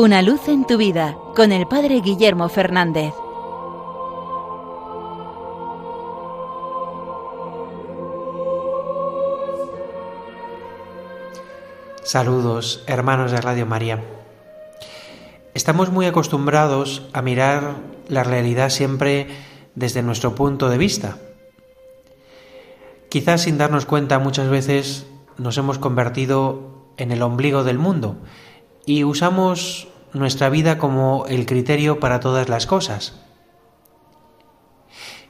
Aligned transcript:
Una 0.00 0.22
luz 0.22 0.46
en 0.46 0.64
tu 0.64 0.76
vida 0.76 1.18
con 1.34 1.50
el 1.50 1.66
Padre 1.66 2.00
Guillermo 2.00 2.48
Fernández. 2.48 3.12
Saludos, 12.04 12.84
hermanos 12.86 13.32
de 13.32 13.40
Radio 13.40 13.66
María. 13.66 14.04
Estamos 15.52 15.90
muy 15.90 16.06
acostumbrados 16.06 17.08
a 17.12 17.20
mirar 17.20 17.74
la 18.06 18.22
realidad 18.22 18.70
siempre 18.70 19.26
desde 19.74 20.04
nuestro 20.04 20.36
punto 20.36 20.68
de 20.68 20.78
vista. 20.78 21.18
Quizás 23.08 23.40
sin 23.42 23.58
darnos 23.58 23.84
cuenta 23.84 24.20
muchas 24.20 24.48
veces 24.48 25.08
nos 25.38 25.58
hemos 25.58 25.80
convertido 25.80 26.86
en 26.98 27.10
el 27.10 27.20
ombligo 27.20 27.64
del 27.64 27.78
mundo 27.78 28.14
y 28.88 29.04
usamos 29.04 29.87
nuestra 30.12 30.48
vida 30.48 30.78
como 30.78 31.26
el 31.28 31.46
criterio 31.46 32.00
para 32.00 32.20
todas 32.20 32.48
las 32.48 32.66
cosas. 32.66 33.20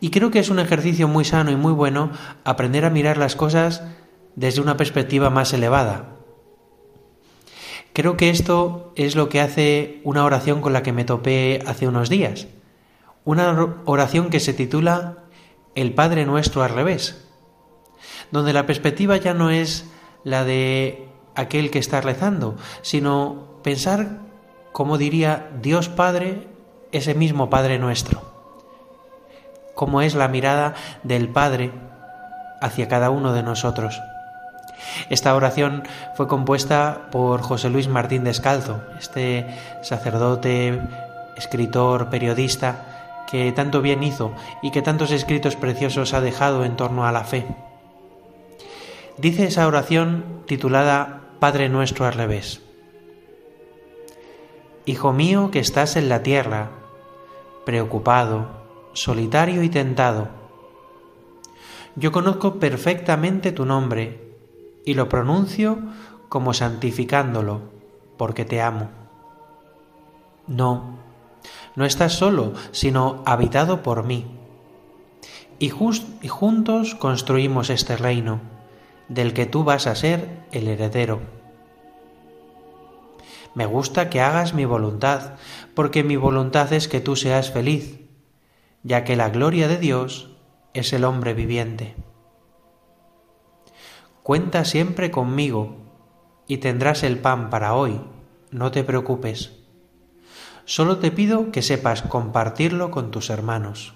Y 0.00 0.10
creo 0.10 0.30
que 0.30 0.38
es 0.38 0.50
un 0.50 0.58
ejercicio 0.58 1.08
muy 1.08 1.24
sano 1.24 1.50
y 1.50 1.56
muy 1.56 1.72
bueno 1.72 2.10
aprender 2.44 2.84
a 2.84 2.90
mirar 2.90 3.16
las 3.16 3.36
cosas 3.36 3.82
desde 4.36 4.60
una 4.60 4.76
perspectiva 4.76 5.30
más 5.30 5.52
elevada, 5.52 6.14
Creo 7.94 8.16
que 8.16 8.28
esto 8.28 8.92
es 8.96 9.14
lo 9.14 9.28
que 9.28 9.40
hace 9.40 10.00
una 10.02 10.24
oración 10.24 10.60
con 10.60 10.72
la 10.72 10.82
que 10.82 10.92
me 10.92 11.04
topé 11.04 11.62
hace 11.64 11.86
unos 11.86 12.10
días. 12.10 12.48
Una 13.24 13.76
oración 13.84 14.30
que 14.30 14.40
se 14.40 14.52
titula 14.52 15.18
El 15.76 15.94
Padre 15.94 16.26
Nuestro 16.26 16.64
al 16.64 16.70
revés, 16.70 17.24
donde 18.32 18.52
la 18.52 18.66
perspectiva 18.66 19.16
ya 19.16 19.32
no 19.32 19.50
es 19.50 19.88
la 20.24 20.44
de 20.44 21.06
aquel 21.36 21.70
que 21.70 21.78
está 21.78 22.00
rezando, 22.00 22.56
sino 22.82 23.60
pensar, 23.62 24.18
como 24.74 24.98
diría 24.98 25.46
Dios 25.62 25.88
Padre, 25.88 26.48
ese 26.90 27.14
mismo 27.14 27.48
Padre 27.48 27.78
nuestro. 27.78 28.22
Cómo 29.76 30.02
es 30.02 30.16
la 30.16 30.26
mirada 30.26 30.74
del 31.04 31.28
Padre 31.28 31.70
hacia 32.60 32.88
cada 32.88 33.10
uno 33.10 33.32
de 33.32 33.44
nosotros. 33.44 34.02
Esta 35.10 35.36
oración 35.36 35.84
fue 36.16 36.26
compuesta 36.26 37.02
por 37.12 37.40
José 37.40 37.70
Luis 37.70 37.86
Martín 37.86 38.24
Descalzo, 38.24 38.82
este 38.98 39.46
sacerdote, 39.82 40.82
escritor, 41.36 42.10
periodista, 42.10 43.24
que 43.30 43.52
tanto 43.52 43.80
bien 43.80 44.02
hizo 44.02 44.32
y 44.60 44.72
que 44.72 44.82
tantos 44.82 45.12
escritos 45.12 45.54
preciosos 45.54 46.14
ha 46.14 46.20
dejado 46.20 46.64
en 46.64 46.74
torno 46.74 47.06
a 47.06 47.12
la 47.12 47.22
fe. 47.22 47.46
Dice 49.18 49.46
esa 49.46 49.68
oración 49.68 50.42
titulada 50.46 51.20
Padre 51.38 51.68
nuestro 51.68 52.06
al 52.06 52.14
revés. 52.14 52.60
Hijo 54.86 55.14
mío 55.14 55.50
que 55.50 55.60
estás 55.60 55.96
en 55.96 56.10
la 56.10 56.22
tierra, 56.22 56.70
preocupado, 57.64 58.48
solitario 58.92 59.62
y 59.62 59.70
tentado. 59.70 60.28
Yo 61.96 62.12
conozco 62.12 62.58
perfectamente 62.58 63.50
tu 63.52 63.64
nombre 63.64 64.36
y 64.84 64.92
lo 64.92 65.08
pronuncio 65.08 65.78
como 66.28 66.52
santificándolo, 66.52 67.62
porque 68.18 68.44
te 68.44 68.60
amo. 68.60 68.90
No, 70.46 70.98
no 71.76 71.86
estás 71.86 72.12
solo, 72.12 72.52
sino 72.72 73.22
habitado 73.24 73.82
por 73.82 74.04
mí. 74.04 74.26
Y, 75.58 75.72
y, 76.20 76.28
juntos 76.28 76.94
construimos 76.94 77.70
este 77.70 77.96
reino, 77.96 78.40
del 79.08 79.32
que 79.32 79.46
tú 79.46 79.64
vas 79.64 79.86
a 79.86 79.94
ser 79.94 80.44
el 80.52 80.68
heredero. 80.68 81.20
Me 83.54 83.66
gusta 83.66 84.10
que 84.10 84.20
hagas 84.20 84.52
mi 84.52 84.64
voluntad, 84.64 85.34
porque 85.74 86.02
mi 86.02 86.16
voluntad 86.16 86.72
es 86.72 86.88
que 86.88 87.00
tú 87.00 87.14
seas 87.14 87.52
feliz, 87.52 88.00
ya 88.82 89.04
que 89.04 89.16
la 89.16 89.30
gloria 89.30 89.68
de 89.68 89.78
Dios 89.78 90.30
es 90.72 90.92
el 90.92 91.04
hombre 91.04 91.34
viviente. 91.34 91.94
Cuenta 94.24 94.64
siempre 94.64 95.10
conmigo 95.10 95.76
y 96.48 96.58
tendrás 96.58 97.04
el 97.04 97.18
pan 97.18 97.48
para 97.50 97.74
hoy, 97.74 98.00
no 98.50 98.70
te 98.70 98.82
preocupes. 98.82 99.52
Solo 100.64 100.98
te 100.98 101.10
pido 101.10 101.52
que 101.52 101.62
sepas 101.62 102.02
compartirlo 102.02 102.90
con 102.90 103.10
tus 103.10 103.30
hermanos. 103.30 103.94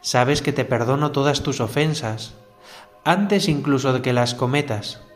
Sabes 0.00 0.42
que 0.42 0.52
te 0.52 0.64
perdono 0.64 1.12
todas 1.12 1.42
tus 1.42 1.60
ofensas, 1.60 2.34
antes 3.04 3.48
incluso 3.48 3.92
de 3.92 4.02
que 4.02 4.12
las 4.12 4.34
cometas. 4.34 5.07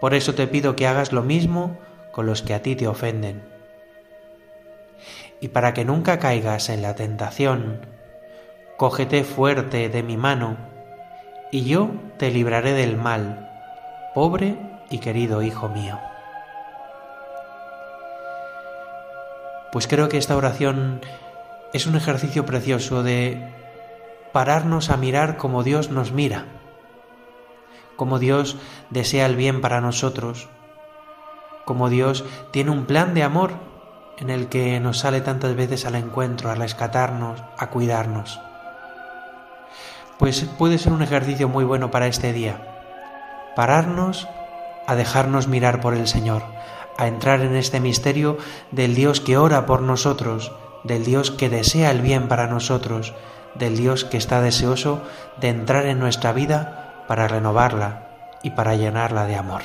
Por 0.00 0.14
eso 0.14 0.34
te 0.34 0.46
pido 0.46 0.76
que 0.76 0.86
hagas 0.86 1.12
lo 1.12 1.22
mismo 1.22 1.78
con 2.12 2.26
los 2.26 2.42
que 2.42 2.54
a 2.54 2.62
ti 2.62 2.76
te 2.76 2.86
ofenden. 2.86 3.42
Y 5.40 5.48
para 5.48 5.74
que 5.74 5.84
nunca 5.84 6.18
caigas 6.18 6.68
en 6.68 6.82
la 6.82 6.94
tentación, 6.94 7.86
cógete 8.76 9.24
fuerte 9.24 9.88
de 9.88 10.02
mi 10.02 10.16
mano 10.16 10.56
y 11.50 11.64
yo 11.64 11.90
te 12.18 12.30
libraré 12.30 12.72
del 12.72 12.96
mal, 12.96 13.50
pobre 14.14 14.56
y 14.90 14.98
querido 14.98 15.42
hijo 15.42 15.68
mío. 15.68 15.98
Pues 19.72 19.86
creo 19.86 20.08
que 20.08 20.18
esta 20.18 20.36
oración 20.36 21.00
es 21.72 21.86
un 21.86 21.96
ejercicio 21.96 22.46
precioso 22.46 23.02
de 23.02 23.52
pararnos 24.32 24.90
a 24.90 24.96
mirar 24.96 25.36
como 25.36 25.62
Dios 25.62 25.90
nos 25.90 26.12
mira, 26.12 26.46
como 27.98 28.18
Dios 28.18 28.56
desea 28.88 29.26
el 29.26 29.36
bien 29.36 29.60
para 29.60 29.82
nosotros, 29.82 30.48
como 31.66 31.90
Dios 31.90 32.24
tiene 32.50 32.70
un 32.70 32.86
plan 32.86 33.12
de 33.12 33.24
amor 33.24 33.52
en 34.16 34.30
el 34.30 34.48
que 34.48 34.80
nos 34.80 35.00
sale 35.00 35.20
tantas 35.20 35.54
veces 35.54 35.84
al 35.84 35.96
encuentro, 35.96 36.50
a 36.50 36.54
rescatarnos, 36.54 37.44
a 37.58 37.68
cuidarnos 37.68 38.40
pues 40.18 40.44
puede 40.58 40.78
ser 40.78 40.92
un 40.92 41.02
ejercicio 41.02 41.48
muy 41.48 41.64
bueno 41.64 41.90
para 41.90 42.08
este 42.08 42.32
día. 42.32 42.60
Pararnos 43.56 44.28
a 44.86 44.94
dejarnos 44.94 45.48
mirar 45.48 45.80
por 45.80 45.94
el 45.94 46.08
Señor, 46.08 46.42
a 46.96 47.06
entrar 47.06 47.40
en 47.40 47.54
este 47.54 47.80
misterio 47.80 48.36
del 48.72 48.94
Dios 48.94 49.20
que 49.20 49.38
ora 49.38 49.64
por 49.64 49.82
nosotros, 49.82 50.52
del 50.84 51.04
Dios 51.04 51.30
que 51.30 51.48
desea 51.48 51.90
el 51.90 52.00
bien 52.00 52.28
para 52.28 52.48
nosotros, 52.48 53.14
del 53.54 53.76
Dios 53.76 54.04
que 54.04 54.16
está 54.16 54.40
deseoso 54.40 55.02
de 55.40 55.48
entrar 55.48 55.86
en 55.86 55.98
nuestra 55.98 56.32
vida 56.32 56.87
para 57.08 57.26
renovarla 57.26 58.06
y 58.42 58.50
para 58.50 58.76
llenarla 58.76 59.24
de 59.24 59.34
amor. 59.34 59.62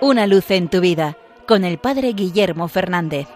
Una 0.00 0.26
luz 0.26 0.50
en 0.50 0.68
tu 0.68 0.80
vida 0.80 1.16
con 1.46 1.64
el 1.64 1.78
Padre 1.78 2.14
Guillermo 2.14 2.66
Fernández. 2.68 3.28